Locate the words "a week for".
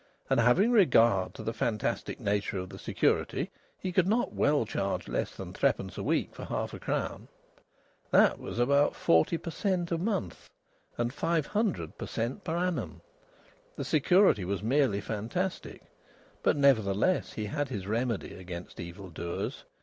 5.95-6.43